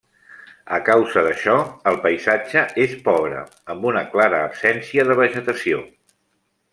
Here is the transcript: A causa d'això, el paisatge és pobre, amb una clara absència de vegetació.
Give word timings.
A 0.77 0.77
causa 0.85 1.23
d'això, 1.27 1.57
el 1.91 1.99
paisatge 2.07 2.63
és 2.87 2.95
pobre, 3.09 3.43
amb 3.75 3.85
una 3.93 4.03
clara 4.15 4.39
absència 4.49 5.07
de 5.11 5.19
vegetació. 5.25 5.83